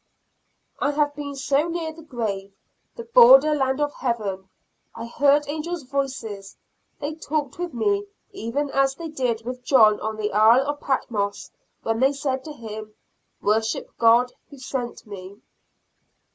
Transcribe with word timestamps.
I 0.79 0.93
have 0.93 1.13
been 1.15 1.35
so 1.35 1.67
near 1.67 1.93
the 1.93 2.01
grave, 2.01 2.55
the 2.95 3.03
border 3.03 3.53
land 3.53 3.79
of 3.79 3.93
heaven. 3.93 4.49
I 4.95 5.05
heard 5.05 5.47
angels' 5.47 5.83
voices; 5.83 6.57
they 6.99 7.13
talked 7.13 7.59
with 7.59 7.71
me 7.71 8.07
even 8.31 8.71
as 8.71 8.95
they 8.95 9.09
did 9.09 9.45
with 9.45 9.63
John 9.63 9.99
on 9.99 10.15
the 10.17 10.33
Isle 10.33 10.67
of 10.67 10.79
Patmos, 10.81 11.51
when 11.83 11.99
they 11.99 12.13
said 12.13 12.43
to 12.45 12.51
him, 12.51 12.95
"Worship 13.43 13.95
God 13.99 14.33
who 14.49 14.57
sent 14.57 15.05
me." 15.05 15.39